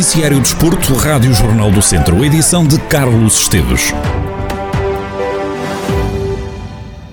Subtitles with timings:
[0.00, 3.92] Noticiário Desporto, Rádio Jornal do Centro, edição de Carlos Esteves.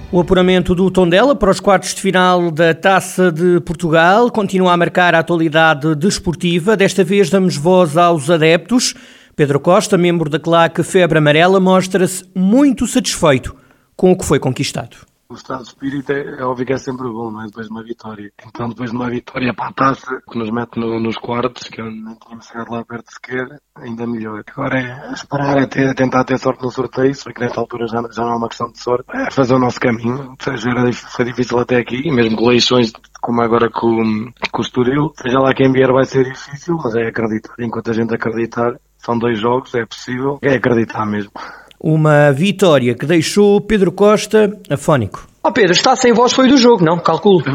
[0.10, 4.78] O apuramento do Tondela para os quartos de final da Taça de Portugal continua a
[4.78, 6.78] marcar a atualidade desportiva.
[6.78, 8.96] Desta vez damos voz aos adeptos.
[9.36, 13.54] Pedro Costa, membro da claque Febre Amarela, mostra-se muito satisfeito
[13.98, 14.96] com o que foi conquistado.
[15.30, 17.48] O estado de espírito é, é óbvio que é sempre bom, não é?
[17.48, 18.32] Depois de uma vitória.
[18.46, 21.82] Então, depois de uma vitória para a taça, que nos mete no, nos quartos, que
[21.82, 24.42] eu nem tínhamos chegado lá perto sequer, ainda melhor.
[24.48, 28.02] Agora é esperar, é, ter, tentar ter sorte no sorteio, só que nesta altura já,
[28.10, 29.06] já não é uma questão de sorte.
[29.14, 30.36] É fazer o nosso caminho.
[30.40, 35.12] Seja, era, foi difícil até aqui, mesmo com eleições como agora com, com o Estoril.
[35.22, 37.54] Seja lá quem vier vai ser difícil, mas é acreditar.
[37.60, 40.40] Enquanto a gente acreditar, são dois jogos, é possível.
[40.42, 41.32] É acreditar mesmo.
[41.80, 45.28] Uma vitória que deixou Pedro Costa afónico.
[45.44, 46.98] Ó oh Pedro, está sem voz foi do jogo, não?
[47.00, 47.44] Calculo.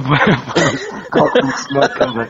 [1.99, 2.29] Também.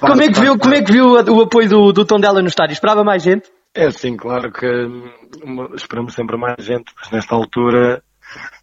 [0.00, 2.72] Como é que viu, como é que viu o apoio do, do Tondela no estádio?
[2.74, 3.50] Esperava mais gente?
[3.74, 8.02] É sim, claro que hum, esperamos sempre mais gente, mas nesta altura,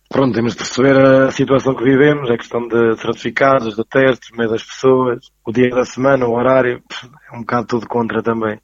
[0.09, 4.49] pronto, temos de perceber a situação que vivemos, a questão de certificados, de testes, meio
[4.49, 6.81] das pessoas, o dia da semana, o horário,
[7.31, 8.59] é um bocado tudo contra também.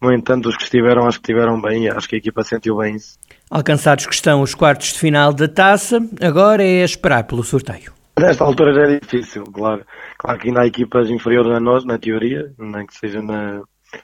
[0.00, 2.76] No entanto, os que estiveram, acho que estiveram bem e acho que a equipa sentiu
[2.76, 3.18] bem isso.
[3.50, 7.92] Alcançados que estão os quartos de final da taça, agora é esperar pelo sorteio.
[8.18, 9.84] Nesta altura já é difícil, claro.
[10.18, 13.62] Claro que ainda há equipas inferiores a nós, na teoria, nem que seja na,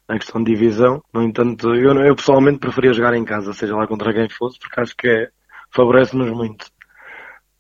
[0.09, 1.03] na questão de divisão.
[1.13, 4.81] No entanto, eu, eu pessoalmente preferia jogar em casa, seja lá contra quem fosse, porque
[4.81, 5.29] acho que é,
[5.71, 6.67] favorece-nos muito.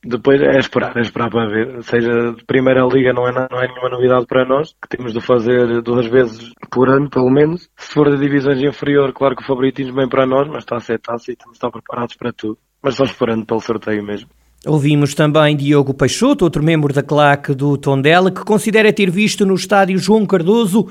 [0.05, 1.83] Depois é esperar, é esperar para ver.
[1.85, 5.21] Seja de Primeira Liga não é, não é nenhuma novidade para nós, que temos de
[5.21, 7.69] fazer duas vezes por ano, pelo menos.
[7.77, 10.81] Se for de divisões inferior, claro que o favoritismo vem para nós, mas está a
[10.81, 12.59] ser taça e estamos preparados para tudo.
[12.83, 14.29] Mas só esperando pelo sorteio mesmo.
[14.67, 19.55] Ouvimos também Diogo Peixoto, outro membro da claque do Tondela, que considera ter visto no
[19.55, 20.89] estádio João Cardoso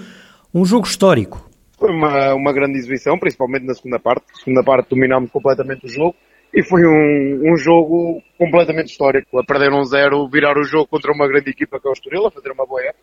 [0.53, 1.49] um jogo histórico.
[1.77, 4.23] Foi uma, uma grande exibição, principalmente na segunda parte.
[4.29, 6.15] Na segunda parte dominámos completamente o jogo
[6.53, 9.39] e foi um, um jogo completamente histórico.
[9.39, 12.27] A perder um zero, virar o jogo contra uma grande equipa que é o Estoril,
[12.27, 12.99] a fazer uma boa época,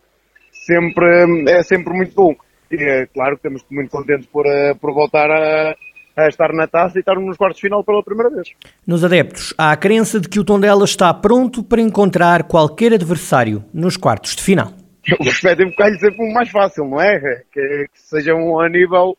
[0.53, 2.35] sempre, é sempre muito bom.
[2.71, 5.75] E é claro que estamos muito contentes por, eh, por voltar a,
[6.15, 8.49] a estar na taça e estar nos quartos de final pela primeira vez.
[8.87, 13.65] Nos adeptos, há a crença de que o Tondela está pronto para encontrar qualquer adversário
[13.73, 14.73] nos quartos de final.
[15.19, 17.19] O respectivo calho sempre um mais fácil, não é?
[17.51, 19.17] Que, que seja um a nível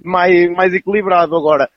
[0.00, 1.34] mais, mais equilibrado.
[1.34, 1.68] Agora,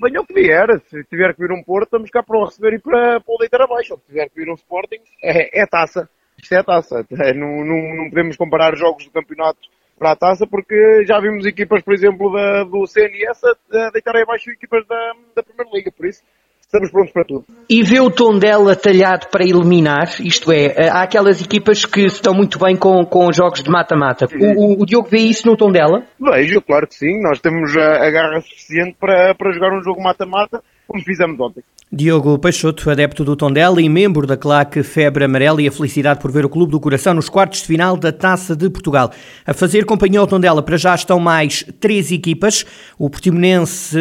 [0.00, 0.80] venha o que vier.
[0.88, 3.38] Se tiver que vir um Porto, estamos cá para o receber e para, para o
[3.38, 3.96] deitar abaixo.
[3.96, 6.08] Se tiver que vir um Sporting, é, é taça.
[6.38, 7.06] Isto é taça.
[7.10, 9.58] É, não, não, não, podemos comparar jogos do campeonato
[9.98, 14.16] para a taça porque já vimos equipas, por exemplo, da, do CNS a, a deitar
[14.16, 15.90] abaixo equipas da, da Primeira Liga.
[15.90, 16.22] Por isso,
[16.66, 17.44] estamos prontos para tudo.
[17.68, 22.34] E vê o tom dela talhado para eliminar, isto é, há aquelas equipas que estão
[22.34, 24.26] muito bem com, com jogos de mata-mata.
[24.34, 26.04] O, o, o, Diogo vê isso no tom dela?
[26.20, 27.20] Vejo, claro que sim.
[27.22, 31.62] Nós temos a, a garra suficiente para, para jogar um jogo mata-mata como fizemos ontem.
[31.92, 36.32] Diogo Peixoto, adepto do Tondela e membro da claque Febre Amarela e a felicidade por
[36.32, 39.12] ver o Clube do Coração nos quartos de final da Taça de Portugal.
[39.46, 42.66] A fazer companhia ao Tondela para já estão mais três equipas,
[42.98, 43.96] o Portimonense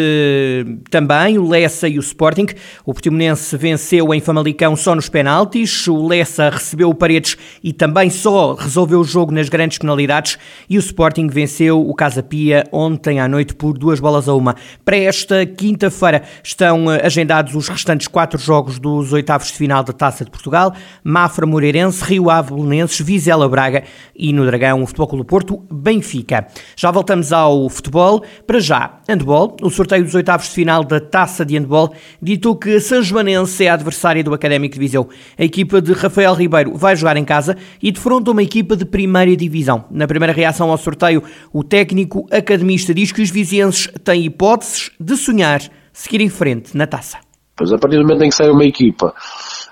[0.89, 2.47] também, o Lessa e o Sporting.
[2.83, 8.09] O Portimonense venceu em Famalicão só nos penaltis, o Lessa recebeu o Paredes e também
[8.09, 13.19] só resolveu o jogo nas grandes penalidades e o Sporting venceu o Casa Pia ontem
[13.19, 14.55] à noite por duas bolas a uma.
[14.83, 19.93] Para esta quinta-feira estão eh, agendados os restantes quatro jogos dos oitavos de final da
[19.93, 23.83] Taça de Portugal, Mafra Moreirense, Rio Ave Belenenses, Vizela Braga
[24.15, 26.47] e no Dragão o Futebol Clube Porto, Benfica.
[26.75, 28.23] Já voltamos ao futebol.
[28.45, 29.55] Para já, handball.
[29.61, 33.69] O sorteio dos oitavos de final da Taça de Handball ditou que São Joanense é
[33.69, 35.09] a adversária do Académico de Viseu.
[35.37, 39.35] A equipa de Rafael Ribeiro vai jogar em casa e defronta uma equipa de primeira
[39.35, 39.85] divisão.
[39.89, 45.15] Na primeira reação ao sorteio, o técnico academista diz que os vizienses têm hipóteses de
[45.15, 45.61] sonhar
[45.95, 47.17] seguir em frente na taça.
[47.57, 49.13] Pois a partir do momento em que sai uma equipa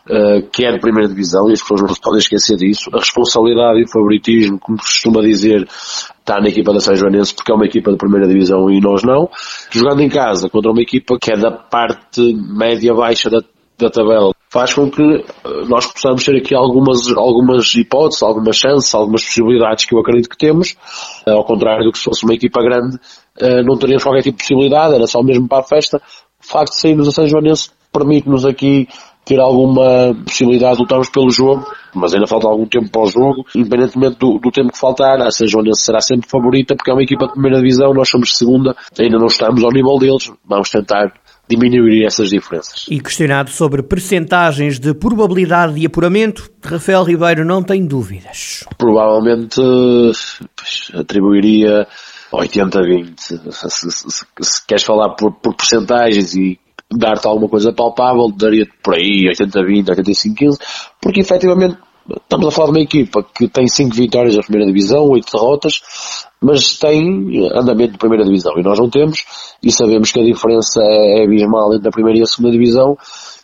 [0.09, 2.99] uh, que é de primeira divisão, e as pessoas não se podem esquecer disso, a
[2.99, 5.67] responsabilidade e o favoritismo, como se costuma dizer,
[6.19, 9.03] está na equipa da São Joanense porque é uma equipa de primeira divisão e nós
[9.03, 9.29] não.
[9.69, 13.41] Jogando em casa contra uma equipa que é da parte média-baixa da,
[13.77, 15.23] da tabela, faz com que eh,
[15.67, 20.37] nós possamos ter aqui algumas, algumas hipóteses, algumas chances, algumas possibilidades que eu acredito que
[20.37, 20.75] temos,
[21.25, 22.99] uh, ao contrário do que se fosse uma equipa grande,
[23.65, 26.01] não teríamos qualquer tipo de possibilidade, era só mesmo para a festa,
[26.43, 28.87] o facto de sairmos a São Joanense permite-nos aqui
[29.25, 33.45] ter alguma possibilidade de lutarmos pelo jogo, mas ainda falta algum tempo para o jogo.
[33.55, 37.03] Independentemente do, do tempo que faltar, a São Joanense será sempre favorita porque é uma
[37.03, 40.69] equipa de primeira divisão, nós somos de segunda, ainda não estamos ao nível deles, vamos
[40.69, 41.13] tentar
[41.49, 42.85] diminuir essas diferenças.
[42.89, 48.65] E questionado sobre percentagens de probabilidade de apuramento, Rafael Ribeiro não tem dúvidas.
[48.77, 51.87] Provavelmente pois, atribuiria
[52.37, 53.13] 80-20.
[53.17, 56.59] Se, se, se, queres falar por, por porcentagens e
[56.91, 60.57] dar-te alguma coisa palpável, daria por aí 80-20, 85-15,
[61.01, 61.77] porque efetivamente
[62.09, 65.81] estamos a falar de uma equipa que tem 5 vitórias na primeira divisão, 8 derrotas,
[66.41, 69.25] mas tem andamento de primeira divisão e nós não temos
[69.63, 72.97] e sabemos que a diferença é abismal entre a primeira e a segunda divisão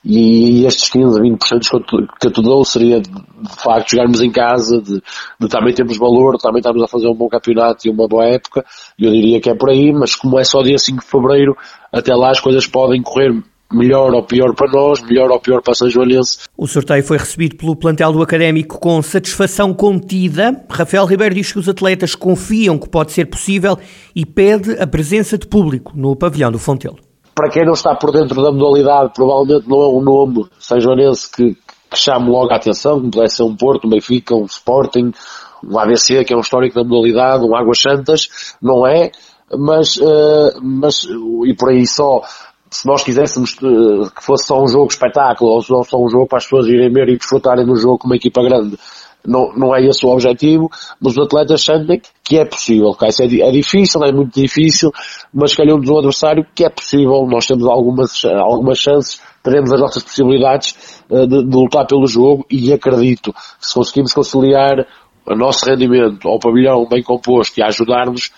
[0.04, 3.10] e estes 15, 20% que te dou seria de,
[3.58, 5.02] facto jogarmos em casa, de,
[5.40, 8.66] de, também termos valor, também estamos a fazer um bom campeonato e uma boa época,
[8.98, 11.58] eu diria que é por aí, mas como é só dia 5 de Fevereiro,
[11.92, 13.34] até lá as coisas podem correr
[13.72, 16.40] melhor ou pior para nós, melhor ou pior para São Joanense.
[16.58, 20.66] O sorteio foi recebido pelo plantel do Académico com satisfação contida.
[20.70, 23.78] Rafael Ribeiro diz que os atletas confiam que pode ser possível
[24.16, 27.09] e pede a presença de público no pavilhão do Fontelo
[27.40, 31.32] para quem não está por dentro da modalidade, provavelmente não é um nome São Joanense
[31.32, 31.56] que,
[31.90, 35.14] que chame logo a atenção, como pudesse ser um Porto, um Benfica, um Sporting,
[35.64, 38.28] um ABC, que é um histórico da modalidade, um Águas Santas,
[38.62, 39.12] não é,
[39.58, 41.06] mas, uh, mas,
[41.46, 42.22] e por aí só,
[42.70, 46.40] se nós quiséssemos uh, que fosse só um jogo espetáculo, ou só um jogo para
[46.40, 48.78] as pessoas irem ver e desfrutarem do jogo com uma equipa grande,
[49.26, 50.70] não, não é esse o objetivo,
[51.00, 52.96] mas os atletas sentem que é possível.
[53.02, 54.92] É, é difícil, é muito difícil,
[55.34, 60.04] mas calhamos um adversário que é possível, nós temos algumas, algumas chances, teremos as nossas
[60.04, 64.86] possibilidades uh, de, de, lutar pelo jogo e acredito que se conseguimos conciliar
[65.26, 68.32] o nosso rendimento ao pavilhão bem composto e ajudar-nos,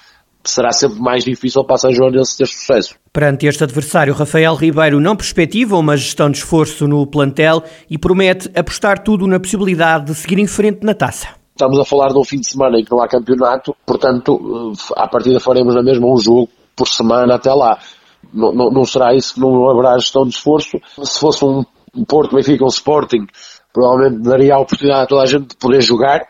[0.43, 2.95] será sempre mais difícil para a São Joanense ter sucesso.
[3.13, 8.49] Perante este adversário, Rafael Ribeiro não perspectiva uma gestão de esforço no plantel e promete
[8.57, 11.27] apostar tudo na possibilidade de seguir em frente na taça.
[11.51, 14.93] Estamos a falar de um fim de semana em que não há campeonato, portanto, eh,
[14.95, 17.77] à partida faremos na mesma um jogo por semana até lá.
[18.33, 20.79] Não, não, não será isso que não haverá gestão de esforço.
[21.03, 21.63] Se fosse um
[22.07, 23.27] Porto, Benfica, um Sporting,
[23.73, 26.21] provavelmente daria a oportunidade a toda a gente de poder jogar,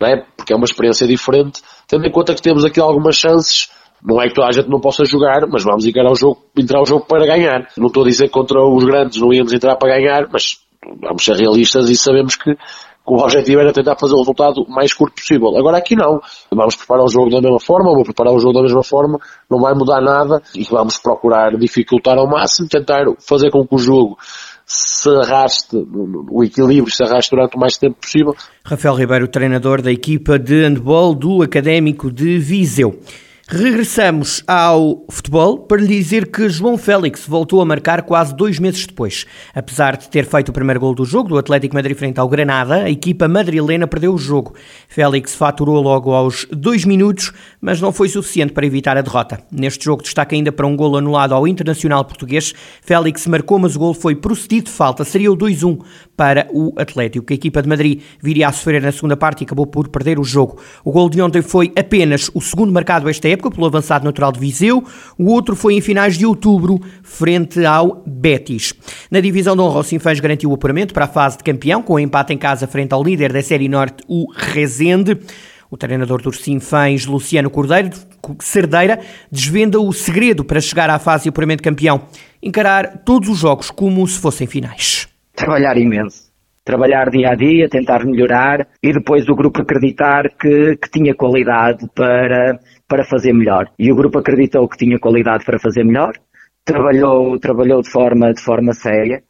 [0.00, 0.24] não é?
[0.36, 3.68] porque é uma experiência diferente, tendo em conta que temos aqui algumas chances,
[4.02, 6.86] não é que toda a gente não possa jogar, mas vamos encarar jogo, entrar o
[6.86, 7.68] jogo para ganhar.
[7.76, 10.60] Não estou a dizer que contra os grandes não íamos entrar para ganhar, mas
[11.02, 12.60] vamos ser realistas e sabemos que, que
[13.04, 15.48] o objetivo era tentar fazer o resultado o mais curto possível.
[15.58, 16.20] Agora aqui não.
[16.50, 19.18] Vamos preparar o jogo da mesma forma, vou preparar o jogo da mesma forma,
[19.50, 23.78] não vai mudar nada e vamos procurar dificultar ao máximo, tentar fazer com que o
[23.78, 24.16] jogo
[24.72, 25.76] se arraste,
[26.30, 28.36] o equilíbrio se arraste durante o mais tempo possível.
[28.64, 33.00] Rafael Ribeiro, treinador da equipa de handball do Académico de Viseu.
[33.52, 38.86] Regressamos ao futebol para lhe dizer que João Félix voltou a marcar quase dois meses
[38.86, 39.26] depois.
[39.52, 42.84] Apesar de ter feito o primeiro gol do jogo do Atlético Madrid frente ao Granada,
[42.84, 44.54] a equipa madrilena perdeu o jogo.
[44.88, 49.40] Félix faturou logo aos dois minutos, mas não foi suficiente para evitar a derrota.
[49.50, 52.54] Neste jogo destaca ainda para um gol anulado ao Internacional Português.
[52.82, 55.02] Félix marcou, mas o gol foi procedido de falta.
[55.02, 55.80] Seria o 2-1
[56.16, 57.32] para o Atlético.
[57.32, 60.24] A equipa de Madrid viria a sofrer na segunda parte e acabou por perder o
[60.24, 60.56] jogo.
[60.84, 64.40] O gol de ontem foi apenas o segundo marcado esta época pelo avançado natural de
[64.40, 64.84] Viseu,
[65.16, 68.74] o outro foi em finais de outubro, frente ao Betis.
[69.08, 71.94] Na divisão de honra, o Sinfãs garantiu o apuramento para a fase de campeão, com
[71.94, 75.16] o empate em casa frente ao líder da Série Norte, o Rezende.
[75.70, 77.90] O treinador dos Sinfãs, Luciano Cordeiro,
[78.40, 78.98] Cerdeira,
[79.30, 82.02] desvenda o segredo para chegar à fase de apuramento campeão.
[82.42, 85.06] Encarar todos os jogos como se fossem finais.
[85.36, 86.29] Trabalhar imenso
[86.70, 91.84] trabalhar dia a dia, tentar melhorar e depois o grupo acreditar que, que tinha qualidade
[91.96, 93.66] para, para fazer melhor.
[93.76, 96.12] E o grupo acreditou que tinha qualidade para fazer melhor,
[96.64, 99.22] trabalhou, trabalhou de forma, de forma séria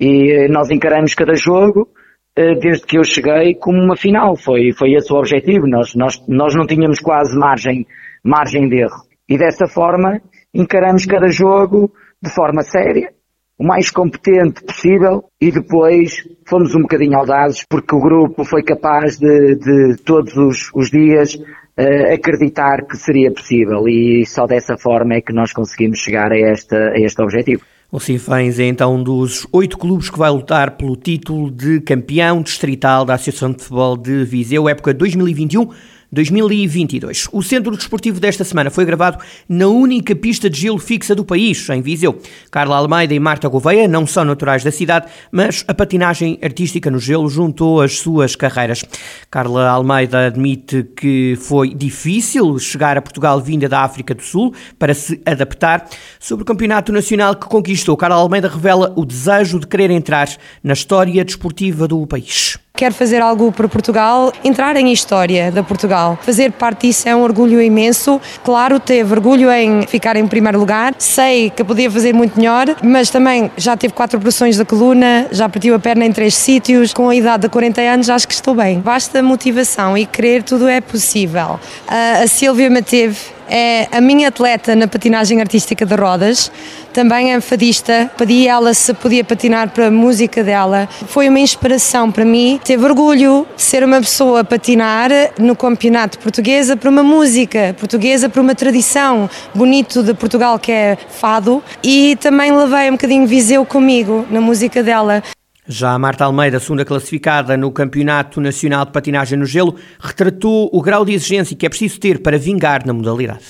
[0.00, 1.88] e nós encaramos cada jogo
[2.36, 4.34] eh, desde que eu cheguei como uma final.
[4.36, 5.68] Foi, foi esse o objetivo.
[5.68, 7.86] Nós, nós, nós não tínhamos quase margem,
[8.24, 9.02] margem de erro.
[9.28, 10.20] E dessa forma
[10.52, 13.12] encaramos cada jogo de forma séria
[13.60, 19.18] o mais competente possível e depois fomos um bocadinho audazes porque o grupo foi capaz
[19.18, 25.16] de, de todos os, os dias uh, acreditar que seria possível e só dessa forma
[25.16, 27.60] é que nós conseguimos chegar a, esta, a este objetivo.
[27.92, 32.40] O Sinfãs é então um dos oito clubes que vai lutar pelo título de campeão
[32.40, 35.68] distrital da Associação de Futebol de Viseu, época 2021
[36.12, 37.28] 2022.
[37.32, 41.68] O centro desportivo desta semana foi gravado na única pista de gelo fixa do país,
[41.70, 42.18] em Viseu.
[42.50, 46.98] Carla Almeida e Marta Gouveia não são naturais da cidade, mas a patinagem artística no
[46.98, 48.84] gelo juntou as suas carreiras.
[49.30, 54.94] Carla Almeida admite que foi difícil chegar a Portugal vinda da África do Sul para
[54.94, 55.88] se adaptar.
[56.18, 60.28] Sobre o campeonato nacional que conquistou, Carla Almeida revela o desejo de querer entrar
[60.62, 66.18] na história desportiva do país quer fazer algo para Portugal, entrar em história da Portugal.
[66.22, 68.18] Fazer parte disso é um orgulho imenso.
[68.42, 70.94] Claro, teve orgulho em ficar em primeiro lugar.
[70.96, 75.46] Sei que podia fazer muito melhor, mas também já teve quatro operações da coluna, já
[75.46, 76.94] partiu a perna em três sítios.
[76.94, 78.80] Com a idade de 40 anos, acho que estou bem.
[78.80, 81.60] Basta motivação e querer, tudo é possível.
[81.86, 83.18] A Silvia manteve
[83.50, 86.52] é a minha atleta na patinagem artística de rodas,
[86.92, 90.88] também é fadista, pedi ela se podia patinar para a música dela.
[91.06, 96.18] Foi uma inspiração para mim, teve orgulho de ser uma pessoa a patinar no campeonato
[96.18, 102.16] portuguesa para uma música portuguesa, para uma tradição bonito de Portugal que é fado e
[102.20, 105.22] também levei um bocadinho Viseu comigo na música dela.
[105.66, 110.82] Já a Marta Almeida, segunda classificada no Campeonato Nacional de Patinagem no Gelo, retratou o
[110.82, 113.44] grau de exigência que é preciso ter para vingar na modalidade.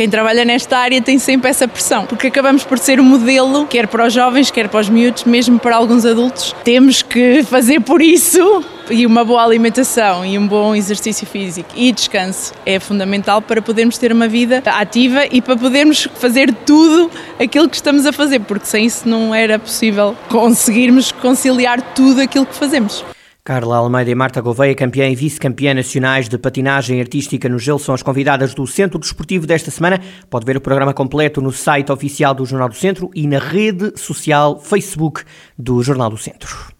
[0.00, 3.86] Quem trabalha nesta área tem sempre essa pressão, porque acabamos por ser um modelo, quer
[3.86, 6.56] para os jovens, quer para os miúdos, mesmo para alguns adultos.
[6.64, 11.92] Temos que fazer por isso e uma boa alimentação e um bom exercício físico e
[11.92, 17.68] descanso é fundamental para podermos ter uma vida ativa e para podermos fazer tudo aquilo
[17.68, 22.54] que estamos a fazer, porque sem isso não era possível conseguirmos conciliar tudo aquilo que
[22.54, 23.04] fazemos.
[23.42, 27.94] Carla Almeida e Marta Gouveia, campeã e vice-campeã nacionais de patinagem artística no gelo, são
[27.94, 30.00] as convidadas do Centro Desportivo desta semana.
[30.28, 33.98] Pode ver o programa completo no site oficial do Jornal do Centro e na rede
[33.98, 35.22] social Facebook
[35.58, 36.79] do Jornal do Centro.